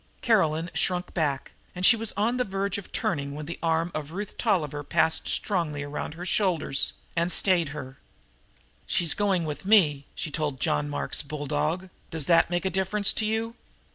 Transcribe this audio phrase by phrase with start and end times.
[0.23, 3.91] Caroline had shrunk back, and she was on the verge of turning when the arm
[3.93, 7.99] of Ruth was passed strongly around her shoulders and stayed her.
[8.87, 11.91] "She's going with me," she told John Mark's bulldog.
[12.09, 13.53] "Does that make a difference to you?"